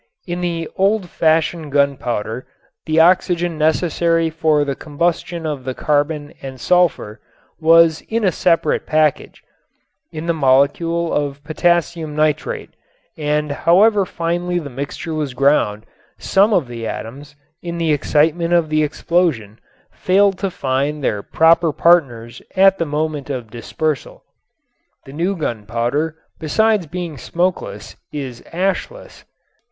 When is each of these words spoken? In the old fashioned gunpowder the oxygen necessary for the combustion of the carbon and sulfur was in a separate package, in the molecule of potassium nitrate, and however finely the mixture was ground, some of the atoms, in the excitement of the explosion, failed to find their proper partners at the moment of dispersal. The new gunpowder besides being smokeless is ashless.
In 0.25 0.41
the 0.41 0.67
old 0.77 1.11
fashioned 1.11 1.71
gunpowder 1.71 2.47
the 2.87 2.99
oxygen 2.99 3.59
necessary 3.59 4.31
for 4.31 4.65
the 4.65 4.75
combustion 4.75 5.45
of 5.45 5.63
the 5.63 5.75
carbon 5.75 6.33
and 6.41 6.59
sulfur 6.59 7.21
was 7.59 8.01
in 8.09 8.23
a 8.23 8.31
separate 8.31 8.87
package, 8.87 9.43
in 10.11 10.25
the 10.25 10.33
molecule 10.33 11.13
of 11.13 11.43
potassium 11.43 12.15
nitrate, 12.15 12.71
and 13.15 13.51
however 13.51 14.03
finely 14.03 14.57
the 14.57 14.71
mixture 14.71 15.13
was 15.13 15.35
ground, 15.35 15.85
some 16.17 16.51
of 16.51 16.67
the 16.67 16.87
atoms, 16.87 17.35
in 17.61 17.77
the 17.77 17.93
excitement 17.93 18.53
of 18.55 18.69
the 18.69 18.81
explosion, 18.81 19.59
failed 19.93 20.39
to 20.39 20.49
find 20.49 21.03
their 21.03 21.21
proper 21.21 21.71
partners 21.71 22.41
at 22.55 22.79
the 22.79 22.85
moment 22.87 23.29
of 23.29 23.51
dispersal. 23.51 24.23
The 25.05 25.13
new 25.13 25.35
gunpowder 25.35 26.15
besides 26.39 26.87
being 26.87 27.19
smokeless 27.19 27.97
is 28.11 28.41
ashless. 28.51 29.25